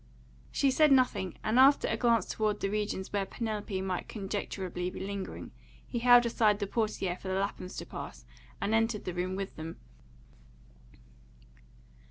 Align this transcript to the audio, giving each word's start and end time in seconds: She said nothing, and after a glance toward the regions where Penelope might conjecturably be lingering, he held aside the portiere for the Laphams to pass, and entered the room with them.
She 0.51 0.71
said 0.71 0.91
nothing, 0.91 1.37
and 1.43 1.59
after 1.59 1.87
a 1.87 1.95
glance 1.95 2.25
toward 2.25 2.59
the 2.59 2.69
regions 2.69 3.13
where 3.13 3.23
Penelope 3.23 3.79
might 3.83 4.09
conjecturably 4.09 4.89
be 4.89 4.99
lingering, 4.99 5.51
he 5.85 5.99
held 5.99 6.25
aside 6.25 6.57
the 6.57 6.65
portiere 6.65 7.17
for 7.17 7.27
the 7.27 7.35
Laphams 7.35 7.77
to 7.77 7.85
pass, 7.85 8.25
and 8.59 8.73
entered 8.73 9.05
the 9.05 9.13
room 9.13 9.35
with 9.35 9.55
them. 9.57 9.77